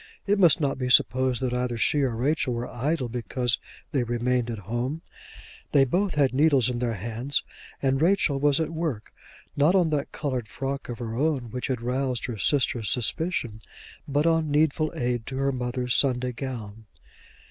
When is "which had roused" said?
11.51-12.25